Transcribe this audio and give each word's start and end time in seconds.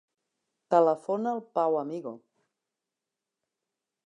Telefona 0.75 1.33
al 1.33 1.43
Pau 1.59 1.77
Amigo. 1.83 2.15